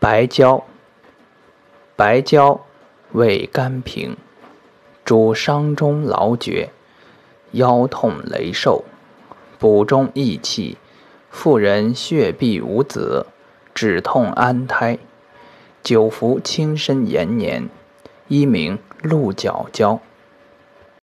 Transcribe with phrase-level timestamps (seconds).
[0.00, 0.62] 白胶，
[1.96, 2.64] 白胶
[3.10, 4.16] 味甘平，
[5.04, 6.70] 主伤中劳厥、
[7.50, 8.84] 腰痛羸瘦、
[9.58, 10.78] 补中益气。
[11.30, 13.26] 妇人血闭无子，
[13.74, 14.98] 止痛安胎，
[15.82, 17.68] 久服轻身延年。
[18.28, 20.00] 一名鹿角胶。